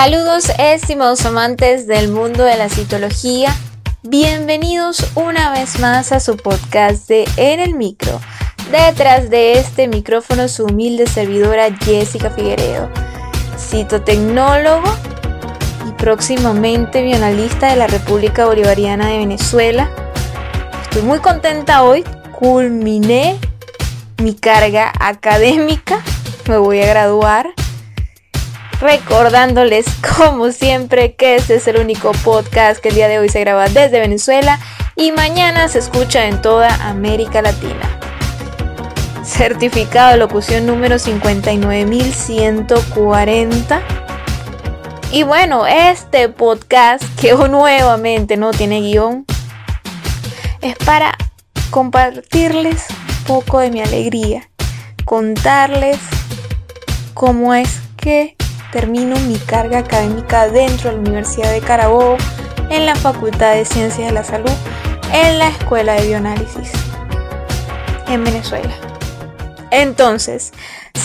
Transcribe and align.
Saludos 0.00 0.52
estimados 0.60 1.26
amantes 1.26 1.88
del 1.88 2.06
mundo 2.12 2.44
de 2.44 2.56
la 2.56 2.68
citología. 2.68 3.52
Bienvenidos 4.04 5.04
una 5.16 5.50
vez 5.50 5.80
más 5.80 6.12
a 6.12 6.20
su 6.20 6.36
podcast 6.36 7.08
de 7.08 7.28
En 7.36 7.58
el 7.58 7.74
Micro. 7.74 8.20
Detrás 8.70 9.28
de 9.28 9.58
este 9.58 9.88
micrófono 9.88 10.46
su 10.46 10.66
humilde 10.66 11.08
servidora 11.08 11.76
Jessica 11.80 12.30
Figueredo, 12.30 12.88
citotecnólogo 13.58 14.88
y 15.88 15.90
próximamente 16.00 17.02
bioanalista 17.02 17.70
de 17.70 17.74
la 17.74 17.88
República 17.88 18.46
Bolivariana 18.46 19.08
de 19.08 19.18
Venezuela. 19.18 19.90
Estoy 20.80 21.02
muy 21.02 21.18
contenta 21.18 21.82
hoy, 21.82 22.04
culminé 22.38 23.36
mi 24.22 24.34
carga 24.34 24.92
académica, 25.00 26.00
me 26.46 26.56
voy 26.56 26.82
a 26.82 26.86
graduar 26.86 27.52
recordándoles 28.80 29.86
como 30.16 30.50
siempre 30.52 31.14
que 31.14 31.36
este 31.36 31.54
es 31.56 31.68
el 31.68 31.78
único 31.78 32.12
podcast 32.24 32.80
que 32.80 32.88
el 32.90 32.94
día 32.94 33.08
de 33.08 33.18
hoy 33.18 33.28
se 33.28 33.40
graba 33.40 33.68
desde 33.68 33.98
Venezuela 34.00 34.58
y 34.94 35.10
mañana 35.12 35.68
se 35.68 35.80
escucha 35.80 36.26
en 36.26 36.40
toda 36.42 36.74
América 36.88 37.42
Latina. 37.42 38.00
Certificado 39.24 40.12
de 40.12 40.16
locución 40.16 40.64
número 40.66 40.98
59140. 40.98 43.82
Y 45.10 45.22
bueno, 45.22 45.66
este 45.66 46.28
podcast 46.28 47.02
que 47.20 47.32
nuevamente 47.48 48.36
no 48.36 48.50
tiene 48.52 48.80
guion 48.80 49.24
es 50.60 50.76
para 50.78 51.16
compartirles 51.70 52.86
un 52.90 53.24
poco 53.24 53.60
de 53.60 53.70
mi 53.70 53.80
alegría, 53.80 54.50
contarles 55.04 55.98
cómo 57.14 57.54
es 57.54 57.80
que 57.96 58.37
termino 58.72 59.16
mi 59.20 59.36
carga 59.38 59.78
académica 59.78 60.48
dentro 60.48 60.90
de 60.90 60.96
la 60.96 61.02
Universidad 61.02 61.52
de 61.52 61.60
Carabobo, 61.60 62.16
en 62.70 62.86
la 62.86 62.94
Facultad 62.94 63.54
de 63.54 63.64
Ciencias 63.64 64.08
de 64.08 64.12
la 64.12 64.24
Salud, 64.24 64.52
en 65.12 65.38
la 65.38 65.48
Escuela 65.48 65.94
de 65.94 66.06
Bioanálisis, 66.06 66.70
en 68.08 68.24
Venezuela. 68.24 68.74
Entonces, 69.70 70.52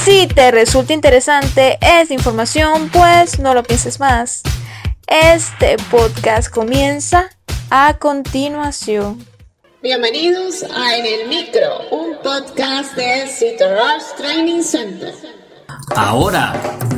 si 0.03 0.27
te 0.27 0.51
resulta 0.51 0.93
interesante 0.93 1.77
esta 1.81 2.13
información, 2.13 2.89
pues 2.89 3.39
no 3.39 3.53
lo 3.53 3.63
pienses 3.63 3.99
más. 3.99 4.43
Este 5.07 5.77
podcast 5.91 6.49
comienza 6.49 7.29
a 7.69 7.97
continuación. 7.99 9.25
Bienvenidos 9.81 10.63
a 10.63 10.95
En 10.95 11.05
el 11.05 11.27
Micro, 11.27 11.89
un 11.91 12.17
podcast 12.23 12.95
de 12.95 13.25
Rush 13.59 14.17
Training 14.17 14.61
Center. 14.61 15.13
Ahora, 15.95 16.53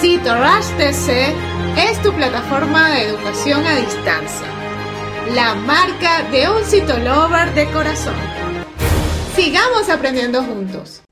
Cito 0.00 0.34
Rush 0.36 0.76
TC 0.76 1.34
es 1.78 2.02
tu 2.02 2.12
plataforma 2.12 2.90
de 2.90 3.02
educación 3.04 3.64
a 3.66 3.76
distancia. 3.76 4.46
La 5.34 5.54
marca 5.54 6.22
de 6.30 6.50
un 6.50 6.62
citolover 6.64 7.54
de 7.54 7.66
corazón. 7.70 8.14
Sigamos 9.34 9.88
aprendiendo 9.88 10.42
juntos. 10.42 11.02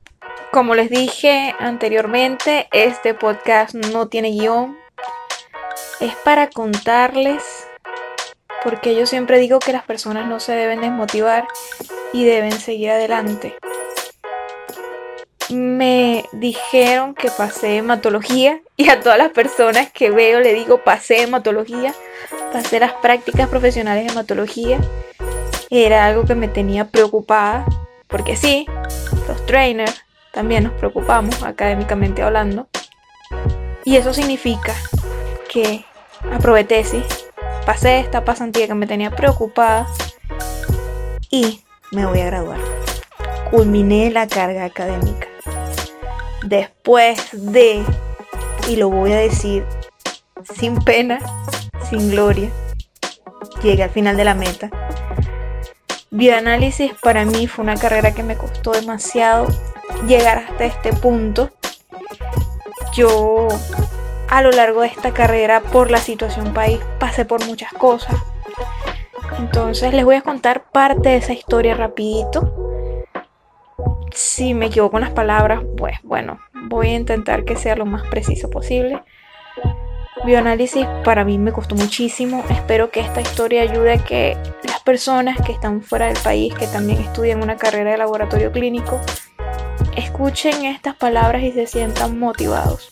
Como 0.51 0.75
les 0.75 0.91
dije 0.91 1.55
anteriormente, 1.59 2.67
este 2.71 3.15
podcast 3.15 3.73
no 3.73 4.07
tiene 4.07 4.29
guion. 4.29 4.77
Es 5.99 6.13
para 6.17 6.51
contarles, 6.51 7.43
porque 8.63 8.95
yo 8.95 9.07
siempre 9.07 9.39
digo 9.39 9.57
que 9.57 9.73
las 9.73 9.83
personas 9.83 10.27
no 10.27 10.39
se 10.39 10.53
deben 10.53 10.81
desmotivar 10.81 11.47
y 12.13 12.23
deben 12.23 12.51
seguir 12.51 12.91
adelante 12.91 13.55
me 15.49 16.25
dijeron 16.31 17.13
que 17.13 17.29
pasé 17.29 17.77
hematología 17.77 18.61
y 18.77 18.89
a 18.89 18.99
todas 18.99 19.17
las 19.17 19.29
personas 19.29 19.91
que 19.91 20.09
veo 20.09 20.39
le 20.39 20.53
digo 20.53 20.83
pasé 20.83 21.23
hematología, 21.23 21.93
pasé 22.51 22.79
las 22.79 22.93
prácticas 22.93 23.47
profesionales 23.49 24.05
de 24.05 24.11
hematología. 24.11 24.79
Era 25.69 26.05
algo 26.05 26.25
que 26.25 26.35
me 26.35 26.47
tenía 26.47 26.87
preocupada, 26.87 27.65
porque 28.07 28.35
sí, 28.35 28.65
los 29.27 29.45
trainers 29.45 30.03
también 30.31 30.63
nos 30.63 30.73
preocupamos 30.73 31.43
académicamente 31.43 32.21
hablando. 32.21 32.67
Y 33.83 33.97
eso 33.97 34.13
significa 34.13 34.73
que 35.49 35.85
aprobé 36.31 36.63
tesis, 36.63 37.03
pasé 37.65 37.99
esta 37.99 38.23
pasantía 38.23 38.67
que 38.67 38.73
me 38.73 38.87
tenía 38.87 39.11
preocupada 39.11 39.87
y 41.29 41.61
me 41.91 42.05
voy 42.05 42.21
a 42.21 42.25
graduar. 42.25 42.59
Culminé 43.51 44.09
la 44.11 44.27
carga 44.27 44.65
académica 44.65 45.34
después 46.45 47.29
de, 47.33 47.83
y 48.69 48.75
lo 48.75 48.89
voy 48.89 49.11
a 49.11 49.17
decir 49.17 49.65
sin 50.57 50.77
pena, 50.77 51.19
sin 51.89 52.11
gloria, 52.11 52.51
llegué 53.61 53.83
al 53.83 53.89
final 53.89 54.15
de 54.15 54.25
la 54.25 54.35
meta. 54.35 54.69
Bioanálisis 56.11 56.93
para 57.01 57.25
mí 57.25 57.47
fue 57.47 57.63
una 57.63 57.75
carrera 57.75 58.13
que 58.13 58.23
me 58.23 58.37
costó 58.37 58.71
demasiado 58.71 59.47
llegar 60.07 60.37
hasta 60.37 60.65
este 60.65 60.93
punto. 60.93 61.49
Yo 62.93 63.47
a 64.29 64.41
lo 64.41 64.51
largo 64.51 64.81
de 64.81 64.87
esta 64.87 65.13
carrera 65.13 65.61
por 65.61 65.91
la 65.91 65.97
situación 65.97 66.53
país 66.53 66.79
pasé 66.99 67.25
por 67.25 67.45
muchas 67.45 67.73
cosas. 67.73 68.15
Entonces 69.39 69.93
les 69.93 70.05
voy 70.05 70.15
a 70.15 70.21
contar 70.21 70.71
parte 70.71 71.09
de 71.09 71.17
esa 71.17 71.33
historia 71.33 71.75
rapidito 71.75 72.64
si 74.15 74.53
me 74.53 74.67
equivoco 74.67 74.97
en 74.97 75.03
las 75.03 75.11
palabras, 75.11 75.61
pues 75.77 75.97
bueno, 76.01 76.39
voy 76.53 76.87
a 76.87 76.95
intentar 76.95 77.43
que 77.43 77.57
sea 77.57 77.75
lo 77.75 77.85
más 77.85 78.07
preciso 78.07 78.49
posible. 78.49 79.03
Bioanálisis 80.25 80.87
para 81.03 81.25
mí 81.25 81.37
me 81.37 81.51
costó 81.51 81.75
muchísimo. 81.75 82.43
Espero 82.49 82.89
que 82.89 83.01
esta 83.01 83.19
historia 83.19 83.61
ayude 83.61 83.93
a 83.93 84.03
que 84.03 84.37
las 84.63 84.79
personas 84.81 85.37
que 85.45 85.51
están 85.51 85.81
fuera 85.81 86.07
del 86.07 86.17
país, 86.23 86.53
que 86.55 86.65
también 86.67 86.99
estudian 86.99 87.43
una 87.43 87.57
carrera 87.57 87.91
de 87.91 87.97
laboratorio 87.97 88.53
clínico, 88.53 89.01
escuchen 89.97 90.65
estas 90.65 90.95
palabras 90.95 91.43
y 91.43 91.51
se 91.51 91.67
sientan 91.67 92.17
motivados. 92.17 92.91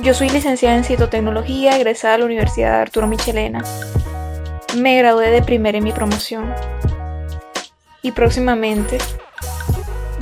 Yo 0.00 0.12
soy 0.12 0.28
licenciada 0.30 0.76
en 0.76 0.82
citotecnología, 0.82 1.76
egresada 1.76 2.14
a 2.14 2.18
la 2.18 2.24
Universidad 2.24 2.72
de 2.72 2.82
Arturo 2.82 3.06
Michelena. 3.06 3.62
Me 4.76 4.98
gradué 4.98 5.30
de 5.30 5.42
primera 5.42 5.78
en 5.78 5.84
mi 5.84 5.92
promoción. 5.92 6.52
Y 8.02 8.10
próximamente 8.10 8.98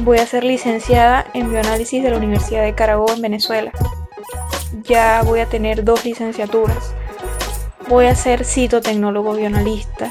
Voy 0.03 0.17
a 0.17 0.27
ser 0.27 0.45
licenciada 0.45 1.27
en 1.35 1.51
bioanálisis 1.51 2.03
de 2.03 2.11
la 2.11 2.17
Universidad 2.17 2.63
de 2.63 2.75
Carabobo 2.75 3.13
en 3.13 3.21
Venezuela. 3.21 3.71
Ya 4.85 5.23
voy 5.23 5.41
a 5.41 5.47
tener 5.47 5.85
dos 5.85 6.07
licenciaturas. 6.07 6.95
Voy 7.87 8.07
a 8.07 8.15
ser 8.15 8.47
citotecnólogo 8.47 9.35
bioanalista. 9.35 10.11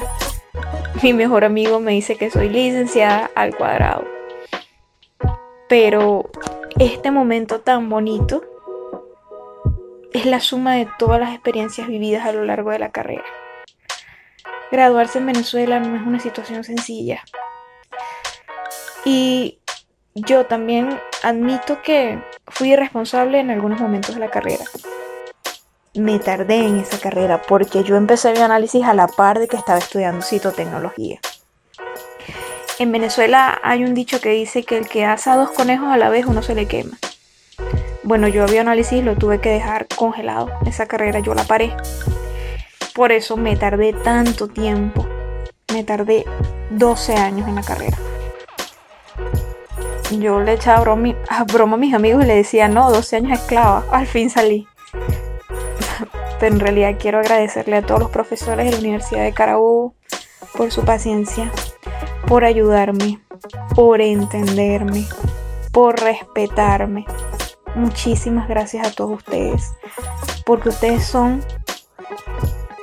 Mi 1.02 1.12
mejor 1.12 1.44
amigo 1.44 1.80
me 1.80 1.90
dice 1.90 2.16
que 2.16 2.30
soy 2.30 2.48
licenciada 2.48 3.32
al 3.34 3.56
cuadrado. 3.56 4.04
Pero 5.68 6.30
este 6.78 7.10
momento 7.10 7.60
tan 7.60 7.88
bonito 7.88 8.44
es 10.12 10.24
la 10.24 10.38
suma 10.38 10.74
de 10.74 10.88
todas 11.00 11.18
las 11.18 11.34
experiencias 11.34 11.88
vividas 11.88 12.26
a 12.26 12.32
lo 12.32 12.44
largo 12.44 12.70
de 12.70 12.78
la 12.78 12.92
carrera. 12.92 13.24
Graduarse 14.70 15.18
en 15.18 15.26
Venezuela 15.26 15.80
no 15.80 15.96
es 15.96 16.02
una 16.06 16.20
situación 16.20 16.62
sencilla. 16.62 17.24
Y 19.04 19.59
yo 20.14 20.46
también 20.46 20.98
admito 21.22 21.82
que 21.82 22.20
fui 22.48 22.72
irresponsable 22.72 23.38
en 23.38 23.50
algunos 23.50 23.80
momentos 23.80 24.14
de 24.14 24.20
la 24.20 24.30
carrera. 24.30 24.64
Me 25.94 26.18
tardé 26.18 26.66
en 26.66 26.78
esa 26.80 26.98
carrera 26.98 27.42
porque 27.42 27.82
yo 27.84 27.96
empecé 27.96 28.32
mi 28.32 28.40
análisis 28.40 28.84
a 28.84 28.94
la 28.94 29.06
par 29.06 29.38
de 29.38 29.48
que 29.48 29.56
estaba 29.56 29.78
estudiando 29.78 30.22
citotecnología. 30.22 31.20
En 32.78 32.92
Venezuela 32.92 33.60
hay 33.62 33.84
un 33.84 33.94
dicho 33.94 34.20
que 34.20 34.30
dice 34.30 34.62
que 34.64 34.78
el 34.78 34.88
que 34.88 35.04
asa 35.04 35.36
dos 35.36 35.50
conejos 35.50 35.88
a 35.88 35.96
la 35.96 36.08
vez 36.08 36.26
uno 36.26 36.42
se 36.42 36.54
le 36.54 36.66
quema. 36.66 36.96
Bueno, 38.02 38.26
yo 38.26 38.46
bioanálisis 38.46 39.04
lo 39.04 39.16
tuve 39.16 39.40
que 39.40 39.50
dejar 39.50 39.86
congelado. 39.88 40.48
Esa 40.66 40.86
carrera 40.86 41.20
yo 41.20 41.34
la 41.34 41.44
paré. 41.44 41.76
Por 42.94 43.12
eso 43.12 43.36
me 43.36 43.56
tardé 43.56 43.92
tanto 43.92 44.48
tiempo. 44.48 45.06
Me 45.72 45.84
tardé 45.84 46.24
12 46.70 47.14
años 47.14 47.46
en 47.48 47.54
la 47.54 47.62
carrera 47.62 47.98
yo 50.18 50.40
le 50.40 50.54
echaba 50.54 50.80
broma, 50.80 51.14
a, 51.28 51.44
broma 51.44 51.74
a 51.74 51.78
mis 51.78 51.94
amigos 51.94 52.24
y 52.24 52.26
le 52.26 52.36
decía, 52.36 52.68
no, 52.68 52.90
12 52.90 53.16
años 53.16 53.38
esclava, 53.38 53.84
al 53.92 54.06
fin 54.06 54.30
salí. 54.30 54.66
pero 56.40 56.54
en 56.54 56.60
realidad 56.60 56.96
quiero 56.98 57.18
agradecerle 57.18 57.76
a 57.76 57.82
todos 57.82 58.00
los 58.00 58.10
profesores 58.10 58.66
de 58.66 58.72
la 58.72 58.78
Universidad 58.78 59.22
de 59.22 59.32
Carabobo 59.32 59.94
por 60.56 60.72
su 60.72 60.84
paciencia, 60.84 61.50
por 62.26 62.44
ayudarme, 62.44 63.20
por 63.74 64.00
entenderme, 64.00 65.06
por 65.72 66.00
respetarme. 66.00 67.06
Muchísimas 67.74 68.48
gracias 68.48 68.86
a 68.86 68.90
todos 68.90 69.18
ustedes, 69.18 69.72
porque 70.44 70.70
ustedes 70.70 71.04
son 71.04 71.44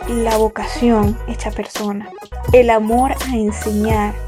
la 0.07 0.37
vocación 0.37 1.17
hecha 1.27 1.51
persona, 1.51 2.09
el 2.53 2.69
amor 2.69 3.11
a 3.11 3.35
enseñar. 3.35 4.26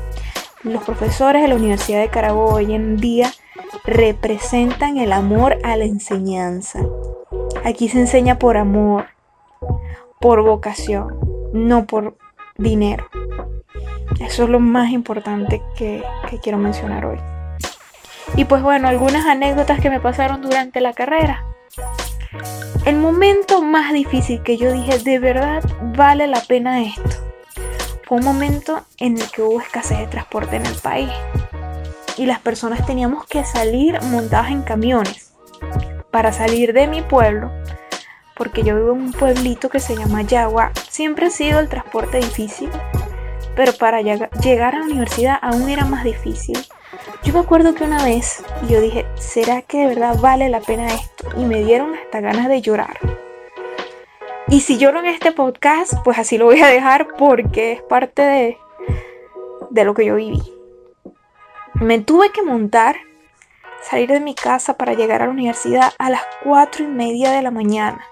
Los 0.64 0.84
profesores 0.84 1.42
de 1.42 1.48
la 1.48 1.56
Universidad 1.56 2.02
de 2.02 2.10
Carabobo 2.10 2.56
hoy 2.56 2.74
en 2.74 2.98
día 2.98 3.32
representan 3.86 4.98
el 4.98 5.14
amor 5.14 5.58
a 5.64 5.78
la 5.78 5.86
enseñanza. 5.86 6.82
Aquí 7.64 7.88
se 7.88 8.00
enseña 8.00 8.40
por 8.40 8.58
amor, 8.58 9.06
por 10.20 10.44
vocación, 10.44 11.18
no 11.54 11.86
por 11.86 12.18
dinero. 12.58 13.08
Eso 14.20 14.44
es 14.44 14.50
lo 14.50 14.60
más 14.60 14.92
importante 14.92 15.62
que, 15.78 16.04
que 16.30 16.40
quiero 16.40 16.58
mencionar 16.58 17.06
hoy. 17.06 17.20
Y 18.36 18.44
pues 18.44 18.62
bueno, 18.62 18.90
algunas 18.90 19.26
anécdotas 19.26 19.80
que 19.80 19.90
me 19.90 20.02
pasaron 20.02 20.42
durante 20.42 20.82
la 20.82 20.92
carrera. 20.92 21.46
El 22.86 22.98
momento 22.98 23.62
más 23.62 23.94
difícil 23.94 24.44
que 24.44 24.58
yo 24.58 24.74
dije, 24.74 25.00
de 25.00 25.20
verdad 25.20 25.64
vale 25.96 26.28
la 26.28 26.42
pena 26.42 26.82
esto, 26.82 27.19
fue 28.10 28.18
un 28.18 28.26
momento 28.26 28.82
en 28.98 29.20
el 29.22 29.30
que 29.30 29.44
hubo 29.44 29.62
escasez 29.62 30.00
de 30.00 30.08
transporte 30.08 30.56
en 30.56 30.66
el 30.66 30.74
país 30.74 31.12
y 32.18 32.26
las 32.26 32.40
personas 32.40 32.84
teníamos 32.84 33.28
que 33.28 33.44
salir 33.44 34.02
montadas 34.02 34.50
en 34.50 34.64
camiones 34.64 35.36
para 36.10 36.34
salir 36.34 36.74
de 36.74 36.88
mi 36.88 37.04
pueblo, 37.04 37.52
porque 38.36 38.64
yo 38.64 38.76
vivo 38.76 38.94
en 38.94 39.02
un 39.02 39.12
pueblito 39.12 39.70
que 39.70 39.80
se 39.80 39.96
llama 39.96 40.24
Yagua. 40.24 40.72
Siempre 40.90 41.28
ha 41.28 41.30
sido 41.30 41.60
el 41.60 41.70
transporte 41.70 42.18
difícil, 42.18 42.72
pero 43.56 43.74
para 43.74 44.02
llegar 44.02 44.74
a 44.74 44.80
la 44.80 44.86
universidad 44.86 45.38
aún 45.40 45.70
era 45.70 45.86
más 45.86 46.04
difícil. 46.04 46.58
Yo 47.22 47.34
me 47.34 47.42
acuerdo 47.42 47.76
que 47.76 47.84
una 47.84 48.04
vez 48.04 48.44
yo 48.68 48.82
dije, 48.82 49.06
¿será 49.20 49.62
que 49.62 49.82
de 49.82 49.88
verdad 49.88 50.18
vale 50.18 50.50
la 50.50 50.62
pena 50.62 50.88
esto? 50.88 51.28
Y 51.38 51.46
me 51.46 51.64
dieron 51.64 51.94
hasta 51.94 52.22
ganas 52.22 52.50
de 52.50 52.60
llorar. 52.60 53.19
Y 54.52 54.62
si 54.62 54.80
lloro 54.80 54.98
en 54.98 55.06
este 55.06 55.32
podcast, 55.32 55.94
pues 56.04 56.18
así 56.18 56.40
lo 56.40 56.46
voy 56.46 56.60
a 56.60 56.68
dejar 56.68 57.10
porque 57.18 57.74
es 57.74 57.84
parte 57.84 58.24
de, 58.24 58.58
de 59.70 59.84
lo 59.84 59.94
que 59.94 60.06
yo 60.06 60.16
viví. 60.16 60.42
Me 61.76 62.00
tuve 62.00 62.32
que 62.32 62.42
montar, 62.42 62.96
salir 63.84 64.10
de 64.10 64.20
mi 64.20 64.34
casa 64.34 64.74
para 64.74 64.94
llegar 64.94 65.22
a 65.22 65.26
la 65.26 65.32
universidad 65.32 65.94
a 66.00 66.10
las 66.10 66.24
cuatro 66.44 66.84
y 66.84 66.88
media 66.88 67.32
de 67.32 67.44
la 67.44 67.52
mañana. 67.52 68.04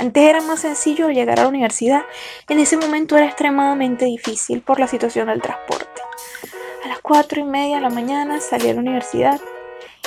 Antes 0.00 0.24
era 0.24 0.40
más 0.40 0.58
sencillo 0.60 1.08
llegar 1.08 1.38
a 1.38 1.44
la 1.44 1.48
universidad, 1.48 2.02
en 2.48 2.58
ese 2.58 2.76
momento 2.76 3.16
era 3.16 3.26
extremadamente 3.26 4.06
difícil 4.06 4.62
por 4.62 4.80
la 4.80 4.88
situación 4.88 5.28
del 5.28 5.40
transporte. 5.40 6.02
A 6.84 6.88
las 6.88 6.98
cuatro 6.98 7.40
y 7.40 7.44
media 7.44 7.76
de 7.76 7.82
la 7.82 7.90
mañana 7.90 8.40
salí 8.40 8.70
a 8.70 8.74
la 8.74 8.80
universidad 8.80 9.40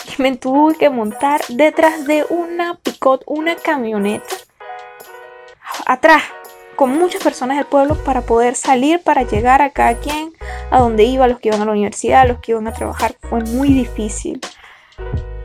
y 0.06 0.22
me 0.22 0.36
tuve 0.36 0.76
que 0.76 0.90
montar 0.90 1.40
detrás 1.48 2.06
de 2.06 2.26
una 2.30 2.76
picot, 2.76 3.24
una 3.28 3.56
camioneta, 3.56 4.36
atrás, 5.86 6.24
con 6.76 6.98
muchas 6.98 7.24
personas 7.24 7.58
del 7.58 7.66
pueblo 7.66 7.96
para 8.04 8.22
poder 8.22 8.56
salir, 8.56 9.02
para 9.02 9.24
llegar 9.24 9.62
a 9.62 9.70
cada 9.70 10.00
quien, 10.00 10.34
a 10.72 10.80
donde 10.80 11.04
iba, 11.04 11.28
los 11.28 11.40
que 11.40 11.50
iban 11.50 11.62
a 11.62 11.66
la 11.66 11.72
universidad, 11.72 12.28
los 12.28 12.40
que 12.40 12.52
iban 12.52 12.68
a 12.68 12.74
trabajar. 12.74 13.16
Fue 13.30 13.42
muy 13.42 13.70
difícil. 13.70 14.40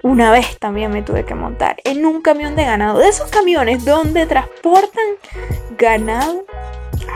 Una 0.03 0.31
vez 0.31 0.59
también 0.59 0.91
me 0.91 1.03
tuve 1.03 1.25
que 1.25 1.35
montar 1.35 1.77
en 1.85 2.07
un 2.07 2.23
camión 2.23 2.57
de 2.57 2.65
ganado, 2.65 2.99
de 2.99 3.09
esos 3.09 3.31
camiones 3.31 3.85
donde 3.85 4.27
transportan 4.27 5.05
ganado 5.77 6.45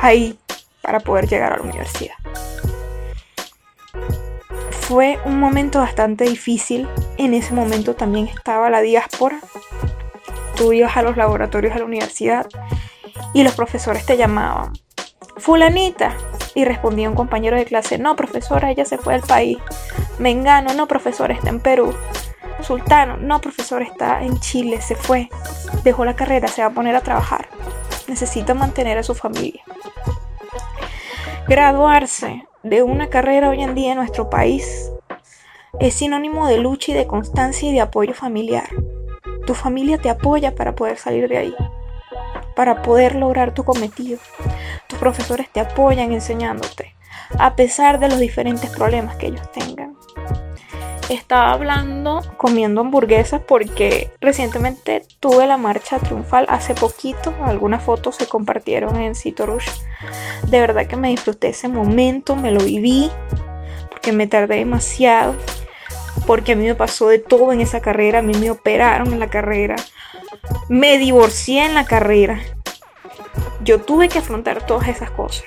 ahí 0.01 0.39
para 0.83 1.01
poder 1.01 1.29
llegar 1.29 1.53
a 1.53 1.57
la 1.57 1.63
universidad. 1.63 2.15
Fue 4.71 5.19
un 5.25 5.39
momento 5.39 5.79
bastante 5.79 6.25
difícil. 6.25 6.89
En 7.17 7.35
ese 7.35 7.55
momento 7.55 7.95
también 7.95 8.27
estaba 8.27 8.69
la 8.69 8.81
diáspora. 8.81 9.41
Tú 10.57 10.73
ibas 10.73 10.97
a 10.97 11.03
los 11.03 11.17
laboratorios 11.17 11.73
de 11.73 11.81
la 11.81 11.87
universidad 11.87 12.47
y 13.35 13.43
los 13.43 13.55
profesores 13.55 14.07
te 14.07 14.17
llamaban. 14.17 14.73
Fulanita. 15.37 16.17
Y 16.55 16.65
respondía 16.67 17.09
un 17.09 17.15
compañero 17.15 17.57
de 17.57 17.65
clase, 17.65 17.97
no 17.97 18.15
profesora, 18.15 18.71
ella 18.71 18.85
se 18.85 18.99
fue 18.99 19.15
del 19.15 19.23
país. 19.23 19.57
Mengano, 20.19 20.75
no 20.75 20.87
profesora, 20.87 21.33
está 21.33 21.49
en 21.49 21.61
Perú. 21.61 21.95
Sultano, 22.61 23.17
no, 23.17 23.41
profesor, 23.41 23.83
está 23.83 24.23
en 24.23 24.39
Chile, 24.39 24.81
se 24.81 24.95
fue, 24.95 25.29
dejó 25.83 26.05
la 26.05 26.15
carrera, 26.15 26.49
se 26.49 26.63
va 26.63 26.69
a 26.69 26.75
poner 26.75 26.95
a 26.95 27.01
trabajar. 27.01 27.49
Necesita 28.07 28.55
mantener 28.55 28.99
a 28.99 29.03
su 29.03 29.15
familia. 29.15 29.63
Graduarse 31.49 32.47
de 32.63 32.83
una 32.83 33.09
carrera 33.09 33.49
hoy 33.49 33.63
en 33.63 33.75
día 33.75 33.93
en 33.93 33.99
nuestro 33.99 34.31
país 34.31 34.93
es 35.81 35.95
sinónimo 35.95 36.47
de 36.47 36.59
lucha 36.59 36.93
y 36.93 36.95
de 36.95 37.07
constancia 37.07 37.69
y 37.69 37.73
de 37.73 37.81
apoyo 37.81 38.15
familiar. 38.15 38.69
Tu 39.47 39.55
familia 39.55 39.99
te 39.99 40.11
apoya 40.11 40.55
para 40.55 40.75
poder 40.75 40.99
salir 40.99 41.29
de 41.29 41.39
ahí, 41.39 41.55
para 42.63 42.81
poder 42.81 43.17
lograr 43.17 43.55
tu 43.55 43.65
cometido. 43.65 44.21
Tus 44.87 44.97
profesores 44.97 45.49
te 45.51 45.59
apoyan 45.59 46.13
enseñándote, 46.13 46.95
a 47.37 47.57
pesar 47.57 47.99
de 47.99 48.09
los 48.09 48.21
diferentes 48.21 48.71
problemas 48.71 49.17
que 49.17 49.27
ellos 49.27 49.51
tengan 49.51 49.97
estaba 51.11 51.51
hablando 51.51 52.23
comiendo 52.37 52.81
hamburguesas 52.81 53.41
porque 53.41 54.13
recientemente 54.21 55.03
tuve 55.19 55.49
la 55.49 55.57
marcha 55.57 55.99
triunfal 55.99 56.47
hace 56.49 56.77
poquito. 56.77 57.35
Algunas 57.43 57.83
fotos 57.83 58.15
se 58.15 58.29
compartieron 58.29 58.97
en 58.97 59.17
Cito 59.17 59.45
Rush. 59.45 59.69
De 60.47 60.61
verdad 60.61 60.87
que 60.87 60.97
me 60.97 61.09
disfruté 61.09 61.49
ese 61.49 61.69
momento, 61.69 62.37
me 62.37 62.53
lo 62.53 62.61
viví 62.61 63.11
porque 63.91 64.13
me 64.13 64.29
tardé 64.29 64.59
demasiado. 64.59 65.35
Porque 66.29 66.53
a 66.53 66.57
mí 66.57 66.65
me 66.65 66.77
pasó 66.77 67.09
de 67.09 67.19
todo 67.19 67.53
en 67.53 67.61
esa 67.61 67.81
carrera. 67.81 68.21
A 68.21 68.23
mí 68.23 68.35
me 68.35 68.53
operaron 68.53 69.13
en 69.13 69.19
la 69.19 69.29
carrera. 69.29 69.75
Me 70.69 70.99
divorcié 70.99 71.65
en 71.65 71.75
la 71.75 71.85
carrera. 71.85 72.41
Yo 73.63 73.81
tuve 73.81 74.09
que 74.09 74.19
afrontar 74.19 74.67
todas 74.67 74.89
esas 74.89 75.11
cosas. 75.11 75.45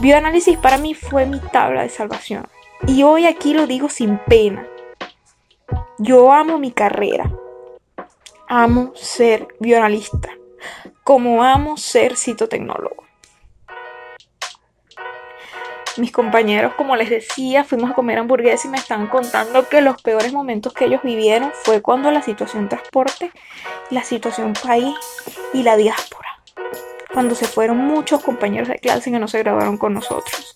Bioanálisis 0.00 0.58
para 0.58 0.78
mí 0.78 0.94
fue 0.94 1.26
mi 1.26 1.38
tabla 1.38 1.82
de 1.82 1.88
salvación. 1.88 2.46
Y 2.86 3.02
hoy 3.02 3.26
aquí 3.26 3.54
lo 3.54 3.66
digo 3.66 3.88
sin 3.88 4.18
pena. 4.18 4.66
Yo 5.98 6.32
amo 6.32 6.58
mi 6.58 6.70
carrera. 6.72 7.30
Amo 8.48 8.92
ser 8.94 9.48
bioanalista. 9.60 10.30
Como 11.04 11.44
amo 11.44 11.76
ser 11.76 12.16
citotecnólogo. 12.16 13.04
Mis 15.96 16.12
compañeros, 16.12 16.74
como 16.74 16.96
les 16.96 17.10
decía, 17.10 17.64
fuimos 17.64 17.90
a 17.90 17.94
comer 17.94 18.18
hamburguesas 18.18 18.64
y 18.64 18.68
me 18.68 18.78
están 18.78 19.08
contando 19.08 19.68
que 19.68 19.80
los 19.80 20.00
peores 20.00 20.32
momentos 20.32 20.72
que 20.72 20.84
ellos 20.84 21.02
vivieron 21.02 21.52
fue 21.64 21.82
cuando 21.82 22.10
la 22.10 22.22
situación 22.22 22.68
transporte, 22.68 23.32
la 23.90 24.04
situación 24.04 24.52
país 24.52 24.94
y 25.52 25.62
la 25.62 25.76
diáspora 25.76 26.30
cuando 27.12 27.34
se 27.34 27.46
fueron 27.46 27.78
muchos 27.78 28.22
compañeros 28.22 28.68
de 28.68 28.78
clase 28.78 29.10
que 29.10 29.18
no 29.18 29.28
se 29.28 29.40
graduaron 29.40 29.76
con 29.76 29.94
nosotros. 29.94 30.54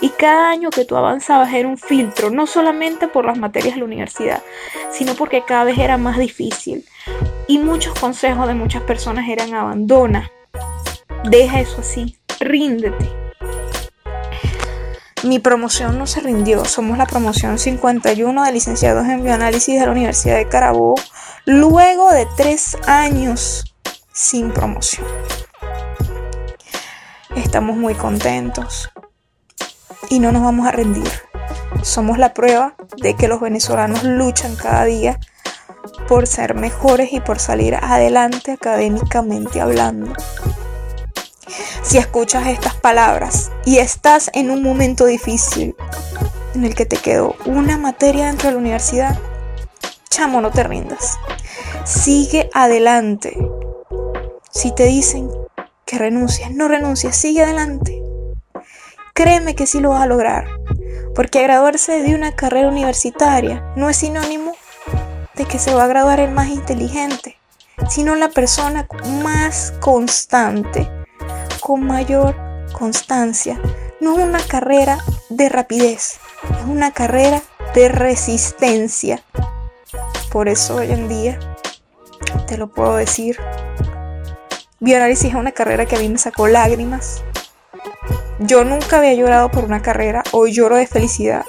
Y 0.00 0.10
cada 0.10 0.50
año 0.50 0.70
que 0.70 0.84
tú 0.84 0.96
avanzabas 0.96 1.52
era 1.52 1.68
un 1.68 1.78
filtro, 1.78 2.30
no 2.30 2.46
solamente 2.46 3.08
por 3.08 3.24
las 3.24 3.38
materias 3.38 3.74
de 3.74 3.80
la 3.80 3.86
universidad, 3.86 4.42
sino 4.90 5.14
porque 5.14 5.42
cada 5.42 5.64
vez 5.64 5.78
era 5.78 5.98
más 5.98 6.18
difícil. 6.18 6.84
Y 7.48 7.58
muchos 7.58 7.98
consejos 7.98 8.46
de 8.46 8.54
muchas 8.54 8.82
personas 8.82 9.28
eran 9.28 9.54
abandona, 9.54 10.30
deja 11.24 11.60
eso 11.60 11.80
así, 11.80 12.16
ríndete. 12.40 13.25
Mi 15.22 15.38
promoción 15.38 15.98
no 15.98 16.06
se 16.06 16.20
rindió, 16.20 16.64
somos 16.66 16.98
la 16.98 17.06
promoción 17.06 17.58
51 17.58 18.44
de 18.44 18.52
licenciados 18.52 19.06
en 19.08 19.24
bioanálisis 19.24 19.80
de 19.80 19.86
la 19.86 19.92
Universidad 19.92 20.36
de 20.36 20.46
Carabobo, 20.46 20.96
luego 21.46 22.10
de 22.10 22.26
tres 22.36 22.76
años 22.86 23.74
sin 24.12 24.52
promoción. 24.52 25.06
Estamos 27.34 27.76
muy 27.76 27.94
contentos 27.94 28.90
y 30.10 30.20
no 30.20 30.32
nos 30.32 30.42
vamos 30.42 30.66
a 30.66 30.72
rendir. 30.72 31.10
Somos 31.82 32.18
la 32.18 32.34
prueba 32.34 32.74
de 32.98 33.14
que 33.14 33.28
los 33.28 33.40
venezolanos 33.40 34.04
luchan 34.04 34.54
cada 34.54 34.84
día 34.84 35.18
por 36.08 36.26
ser 36.26 36.54
mejores 36.54 37.12
y 37.12 37.20
por 37.20 37.38
salir 37.38 37.74
adelante 37.74 38.52
académicamente 38.52 39.60
hablando. 39.60 40.12
Si 41.86 41.98
escuchas 41.98 42.48
estas 42.48 42.74
palabras 42.74 43.52
y 43.64 43.78
estás 43.78 44.28
en 44.34 44.50
un 44.50 44.60
momento 44.60 45.06
difícil 45.06 45.76
en 46.56 46.64
el 46.64 46.74
que 46.74 46.84
te 46.84 46.96
quedó 46.96 47.36
una 47.44 47.78
materia 47.78 48.26
dentro 48.26 48.48
de 48.48 48.54
la 48.54 48.60
universidad, 48.60 49.16
chamo, 50.10 50.40
no 50.40 50.50
te 50.50 50.64
rindas. 50.64 51.16
Sigue 51.84 52.50
adelante. 52.52 53.38
Si 54.50 54.74
te 54.74 54.86
dicen 54.86 55.30
que 55.84 55.96
renuncies, 55.96 56.50
no 56.50 56.66
renuncies, 56.66 57.14
sigue 57.14 57.44
adelante. 57.44 58.02
Créeme 59.14 59.54
que 59.54 59.68
sí 59.68 59.78
lo 59.78 59.90
vas 59.90 60.02
a 60.02 60.06
lograr, 60.06 60.48
porque 61.14 61.44
graduarse 61.44 62.02
de 62.02 62.16
una 62.16 62.34
carrera 62.34 62.68
universitaria 62.68 63.64
no 63.76 63.88
es 63.88 63.98
sinónimo 63.98 64.56
de 65.36 65.44
que 65.44 65.60
se 65.60 65.72
va 65.72 65.84
a 65.84 65.88
graduar 65.88 66.18
el 66.18 66.32
más 66.32 66.48
inteligente, 66.48 67.38
sino 67.88 68.16
la 68.16 68.30
persona 68.30 68.88
más 69.22 69.72
constante, 69.78 70.90
con 71.66 71.84
mayor 71.84 72.36
constancia. 72.70 73.60
No 74.00 74.16
es 74.16 74.24
una 74.24 74.38
carrera 74.38 74.98
de 75.30 75.48
rapidez, 75.48 76.20
es 76.48 76.64
una 76.64 76.92
carrera 76.92 77.42
de 77.74 77.88
resistencia. 77.88 79.24
Por 80.30 80.48
eso 80.48 80.76
hoy 80.76 80.92
en 80.92 81.08
día, 81.08 81.40
te 82.46 82.56
lo 82.56 82.68
puedo 82.68 82.94
decir, 82.94 83.36
bioanálisis 84.78 85.30
es 85.30 85.34
una 85.34 85.50
carrera 85.50 85.86
que 85.86 85.96
a 85.96 85.98
mí 85.98 86.08
me 86.08 86.18
sacó 86.18 86.46
lágrimas. 86.46 87.24
Yo 88.38 88.62
nunca 88.62 88.98
había 88.98 89.14
llorado 89.14 89.50
por 89.50 89.64
una 89.64 89.82
carrera, 89.82 90.22
hoy 90.30 90.52
lloro 90.52 90.76
de 90.76 90.86
felicidad 90.86 91.44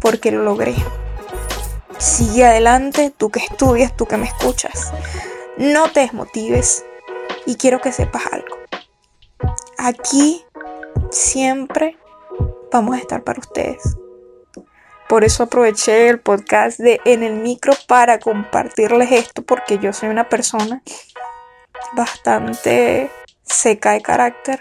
porque 0.00 0.32
lo 0.32 0.42
logré. 0.42 0.74
Sigue 1.98 2.44
adelante, 2.44 3.12
tú 3.16 3.30
que 3.30 3.38
estudias, 3.38 3.96
tú 3.96 4.06
que 4.06 4.16
me 4.16 4.26
escuchas. 4.26 4.92
No 5.58 5.92
te 5.92 6.00
desmotives 6.00 6.84
y 7.48 7.56
quiero 7.56 7.80
que 7.80 7.92
sepas 7.92 8.26
algo. 8.30 8.58
Aquí 9.78 10.44
siempre 11.10 11.96
vamos 12.70 12.94
a 12.94 12.98
estar 12.98 13.24
para 13.24 13.40
ustedes. 13.40 13.96
Por 15.08 15.24
eso 15.24 15.44
aproveché 15.44 16.10
el 16.10 16.20
podcast 16.20 16.78
de 16.78 17.00
En 17.06 17.22
el 17.22 17.36
Micro 17.36 17.72
para 17.86 18.18
compartirles 18.18 19.12
esto 19.12 19.40
porque 19.40 19.78
yo 19.78 19.94
soy 19.94 20.10
una 20.10 20.28
persona 20.28 20.82
bastante 21.96 23.10
seca 23.44 23.92
de 23.92 24.02
carácter. 24.02 24.60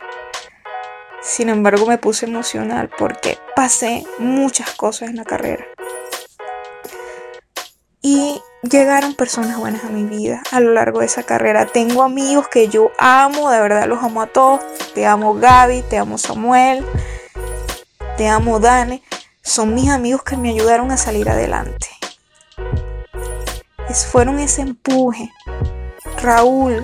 Sin 1.21 1.49
embargo 1.49 1.87
me 1.87 1.97
puse 1.97 2.25
emocional 2.25 2.89
porque 2.97 3.37
pasé 3.53 4.05
muchas 4.17 4.71
cosas 4.75 5.09
en 5.09 5.17
la 5.17 5.25
carrera. 5.25 5.65
Y 8.01 8.41
llegaron 8.69 9.15
personas 9.15 9.57
buenas 9.57 9.83
a 9.83 9.89
mi 9.89 10.03
vida 10.03 10.41
a 10.51 10.59
lo 10.59 10.73
largo 10.73 10.99
de 10.99 11.05
esa 11.05 11.23
carrera. 11.23 11.65
Tengo 11.65 12.03
amigos 12.03 12.47
que 12.47 12.67
yo 12.67 12.91
amo, 12.97 13.49
de 13.51 13.59
verdad 13.59 13.87
los 13.87 14.03
amo 14.03 14.21
a 14.21 14.27
todos. 14.27 14.61
Te 14.93 15.05
amo 15.05 15.35
Gaby, 15.35 15.83
te 15.83 15.97
amo 15.97 16.17
Samuel, 16.17 16.85
te 18.17 18.27
amo 18.27 18.59
Dane. 18.59 19.03
Son 19.41 19.73
mis 19.73 19.89
amigos 19.89 20.23
que 20.23 20.37
me 20.37 20.49
ayudaron 20.49 20.91
a 20.91 20.97
salir 20.97 21.29
adelante. 21.29 21.87
Es, 23.89 24.05
fueron 24.05 24.39
ese 24.39 24.61
empuje. 24.61 25.31
Raúl, 26.21 26.83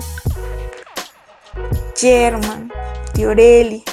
German, 1.96 2.72
Tiorelli, 3.12 3.84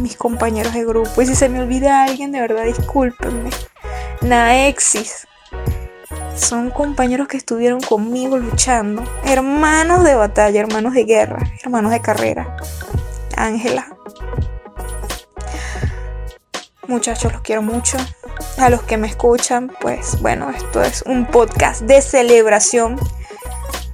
mis 0.00 0.16
compañeros 0.16 0.74
de 0.74 0.84
grupo. 0.84 1.22
Y 1.22 1.26
si 1.26 1.34
se 1.34 1.48
me 1.48 1.60
olvida 1.60 2.04
alguien, 2.04 2.32
de 2.32 2.40
verdad 2.40 2.64
discúlpenme. 2.64 3.50
Naexis. 4.20 5.26
Son 6.36 6.70
compañeros 6.70 7.28
que 7.28 7.36
estuvieron 7.36 7.80
conmigo 7.80 8.36
luchando. 8.36 9.02
Hermanos 9.24 10.04
de 10.04 10.14
batalla, 10.14 10.60
hermanos 10.60 10.94
de 10.94 11.04
guerra, 11.04 11.38
hermanos 11.64 11.90
de 11.90 12.00
carrera. 12.00 12.56
Ángela. 13.36 13.88
Muchachos, 16.86 17.32
los 17.32 17.42
quiero 17.42 17.62
mucho. 17.62 17.96
A 18.58 18.70
los 18.70 18.82
que 18.82 18.96
me 18.96 19.08
escuchan, 19.08 19.72
pues 19.80 20.20
bueno, 20.20 20.50
esto 20.50 20.82
es 20.82 21.02
un 21.02 21.26
podcast 21.26 21.82
de 21.82 22.00
celebración 22.02 22.96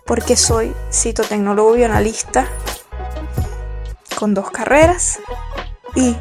porque 0.04 0.36
soy 0.36 0.74
citotecnólogo 0.92 1.76
y 1.76 1.84
analista 1.84 2.48
con 4.18 4.34
dos 4.34 4.50
carreras 4.50 5.20
y 5.94 6.16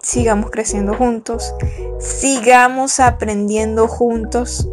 sigamos 0.00 0.50
creciendo 0.50 0.94
juntos, 0.94 1.54
sigamos 1.98 3.00
aprendiendo 3.00 3.88
juntos. 3.88 4.68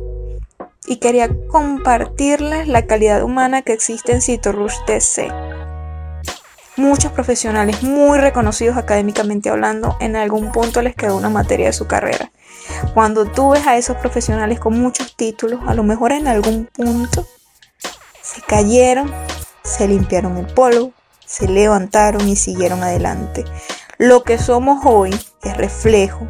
Y 0.89 0.97
quería 0.97 1.29
compartirles 1.47 2.67
la 2.67 2.87
calidad 2.87 3.23
humana 3.23 3.61
que 3.61 3.73
existe 3.73 4.11
en 4.11 4.21
CitoRush 4.21 4.73
TC. 4.87 5.31
Muchos 6.77 7.11
profesionales 7.11 7.83
muy 7.83 8.17
reconocidos 8.17 8.75
académicamente 8.75 9.49
hablando, 9.49 9.95
en 9.99 10.15
algún 10.15 10.51
punto 10.51 10.81
les 10.81 10.95
quedó 10.95 11.15
una 11.15 11.29
materia 11.29 11.67
de 11.67 11.73
su 11.73 11.85
carrera. 11.85 12.31
Cuando 12.95 13.25
tú 13.25 13.51
ves 13.51 13.67
a 13.67 13.77
esos 13.77 13.97
profesionales 13.97 14.59
con 14.59 14.79
muchos 14.79 15.15
títulos, 15.15 15.59
a 15.67 15.75
lo 15.75 15.83
mejor 15.83 16.11
en 16.11 16.27
algún 16.27 16.65
punto 16.65 17.27
se 18.23 18.41
cayeron, 18.41 19.13
se 19.63 19.87
limpiaron 19.87 20.37
el 20.37 20.47
polvo, 20.47 20.91
se 21.23 21.47
levantaron 21.47 22.27
y 22.27 22.35
siguieron 22.35 22.81
adelante. 22.81 23.45
Lo 23.99 24.23
que 24.23 24.39
somos 24.39 24.85
hoy 24.85 25.11
es 25.43 25.55
reflejo 25.55 26.27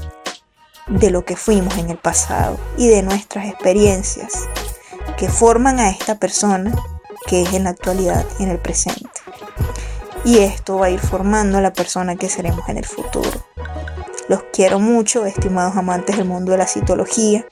de 0.89 1.11
lo 1.11 1.23
que 1.23 1.35
fuimos 1.35 1.77
en 1.77 1.89
el 1.89 1.97
pasado 1.97 2.57
y 2.77 2.87
de 2.87 3.03
nuestras 3.03 3.47
experiencias 3.47 4.47
que 5.17 5.29
forman 5.29 5.79
a 5.79 5.89
esta 5.89 6.19
persona 6.19 6.73
que 7.27 7.43
es 7.43 7.53
en 7.53 7.65
la 7.65 7.71
actualidad 7.71 8.25
y 8.39 8.43
en 8.43 8.49
el 8.49 8.59
presente. 8.59 9.09
Y 10.25 10.39
esto 10.39 10.77
va 10.77 10.87
a 10.87 10.89
ir 10.89 10.99
formando 10.99 11.57
a 11.57 11.61
la 11.61 11.73
persona 11.73 12.15
que 12.15 12.29
seremos 12.29 12.67
en 12.67 12.77
el 12.77 12.85
futuro. 12.85 13.45
Los 14.27 14.43
quiero 14.53 14.79
mucho, 14.79 15.25
estimados 15.25 15.75
amantes 15.75 16.17
del 16.17 16.27
mundo 16.27 16.51
de 16.51 16.57
la 16.57 16.67
citología. 16.67 17.45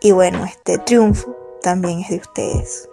Y 0.00 0.12
bueno, 0.12 0.44
este 0.44 0.78
triunfo 0.78 1.36
también 1.62 2.00
es 2.00 2.10
de 2.10 2.16
ustedes. 2.16 2.88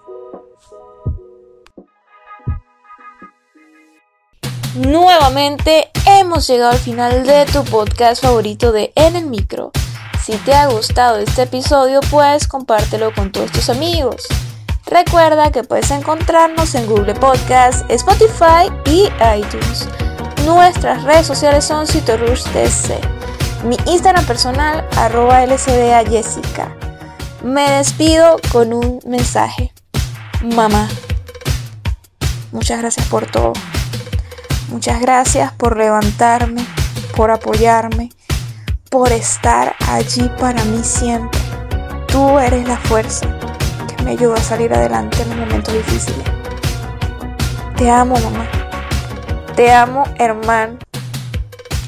Nuevamente 4.76 5.90
hemos 6.28 6.46
llegado 6.46 6.72
al 6.72 6.78
final 6.78 7.26
de 7.26 7.46
tu 7.46 7.64
podcast 7.64 8.22
favorito 8.22 8.74
de 8.74 8.92
En 8.96 9.16
el 9.16 9.28
Micro. 9.28 9.72
Si 10.22 10.34
te 10.34 10.54
ha 10.54 10.68
gustado 10.68 11.20
este 11.20 11.44
episodio, 11.44 12.02
pues 12.12 12.50
compártelo 12.50 13.14
con 13.14 13.32
todos 13.32 13.50
tus 13.54 13.70
amigos. 13.70 14.28
Recuerda 14.88 15.54
que 15.54 15.64
puedes 15.64 15.90
encontrarnos 15.90 16.76
en 16.76 16.86
Google 16.86 17.14
Podcast, 17.14 17.90
Spotify 17.90 18.70
y 18.86 19.06
iTunes. 19.38 19.88
Nuestras 20.46 21.04
redes 21.04 21.26
sociales 21.26 21.64
son 21.64 21.88
CitoRushTC. 21.88 23.64
Mi 23.64 23.78
Instagram 23.86 24.26
personal, 24.26 24.86
arroba 24.98 25.46
LCDA. 25.46 26.04
Me 27.42 27.72
despido 27.72 28.36
con 28.52 28.74
un 28.74 29.00
mensaje. 29.06 29.72
Mamá, 30.44 30.90
muchas 32.52 32.80
gracias 32.80 33.08
por 33.08 33.26
todo. 33.32 33.54
Muchas 34.68 35.00
gracias 35.00 35.54
por 35.54 35.78
levantarme, 35.78 36.66
por 37.16 37.32
apoyarme, 37.32 38.10
por 38.90 39.12
estar 39.12 39.76
allí 39.88 40.30
para 40.40 40.64
mí 40.66 40.84
siempre. 40.84 41.40
Tú 42.08 42.38
eres 42.38 42.68
la 42.68 42.78
fuerza 42.78 43.28
que 43.88 44.04
me 44.04 44.12
ayuda 44.12 44.36
a 44.36 44.42
salir 44.42 44.74
adelante 44.74 45.22
en 45.22 45.30
los 45.30 45.40
momentos 45.40 45.74
difíciles. 45.74 46.24
Te 47.78 47.90
amo, 47.90 48.20
mamá. 48.20 48.46
Te 49.56 49.72
amo, 49.72 50.04
hermano. 50.20 50.78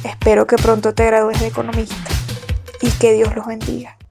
Espero 0.03 0.48
que 0.48 0.55
pronto 0.55 0.93
te 0.93 1.05
gradúes 1.05 1.39
de 1.39 1.48
economista 1.48 1.95
y 2.81 2.89
que 2.91 3.13
Dios 3.13 3.36
los 3.36 3.45
bendiga. 3.45 3.99